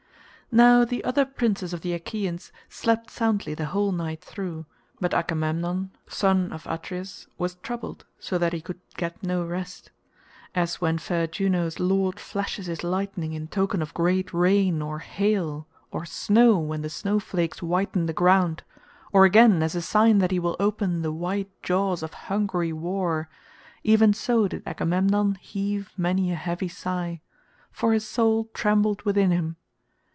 Now 0.53 0.83
the 0.83 1.01
other 1.05 1.23
princes 1.25 1.71
of 1.71 1.79
the 1.79 1.93
Achaeans 1.93 2.51
slept 2.67 3.09
soundly 3.09 3.53
the 3.53 3.67
whole 3.67 3.93
night 3.93 4.21
through, 4.21 4.65
but 4.99 5.13
Agamemnon 5.13 5.91
son 6.09 6.51
of 6.51 6.67
Atreus 6.67 7.27
was 7.37 7.55
troubled, 7.63 8.03
so 8.19 8.37
that 8.37 8.51
he 8.51 8.59
could 8.59 8.81
get 8.97 9.23
no 9.23 9.45
rest. 9.45 9.91
As 10.53 10.81
when 10.81 10.97
fair 10.97 11.25
Juno's 11.25 11.79
lord 11.79 12.19
flashes 12.19 12.65
his 12.65 12.83
lightning 12.83 13.31
in 13.31 13.47
token 13.47 13.81
of 13.81 13.93
great 13.93 14.33
rain 14.33 14.81
or 14.81 14.99
hail 14.99 15.67
or 15.89 16.03
snow 16.05 16.59
when 16.59 16.81
the 16.81 16.89
snow 16.89 17.17
flakes 17.17 17.63
whiten 17.63 18.05
the 18.05 18.11
ground, 18.11 18.61
or 19.13 19.23
again 19.23 19.63
as 19.63 19.73
a 19.73 19.81
sign 19.81 20.17
that 20.17 20.31
he 20.31 20.39
will 20.39 20.57
open 20.59 21.01
the 21.01 21.13
wide 21.13 21.47
jaws 21.63 22.03
of 22.03 22.13
hungry 22.27 22.73
war, 22.73 23.29
even 23.85 24.13
so 24.13 24.49
did 24.49 24.63
Agamemnon 24.67 25.35
heave 25.35 25.93
many 25.95 26.29
a 26.29 26.35
heavy 26.35 26.67
sigh, 26.67 27.21
for 27.71 27.93
his 27.93 28.05
soul 28.05 28.49
trembled 28.53 29.01
within 29.03 29.31
him. 29.31 29.55